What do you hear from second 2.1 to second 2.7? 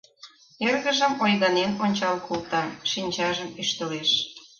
колта,